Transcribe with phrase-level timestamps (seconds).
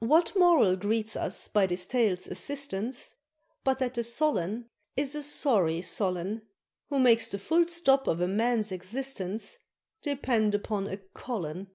[0.00, 3.14] What moral greets us by this tale's assistance
[3.64, 6.42] But that the Solon is a sorry Solon,
[6.90, 9.56] Who makes the full stop of a Man's existence
[10.02, 11.70] Depend upon a Colon?